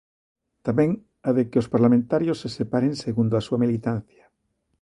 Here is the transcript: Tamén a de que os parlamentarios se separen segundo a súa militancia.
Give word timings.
Tamén 0.67 0.89
a 1.27 1.29
de 1.37 1.43
que 1.49 1.59
os 1.61 1.71
parlamentarios 1.73 2.39
se 2.41 2.49
separen 2.57 2.93
segundo 3.05 3.33
a 3.35 3.45
súa 3.47 3.61
militancia. 3.63 4.23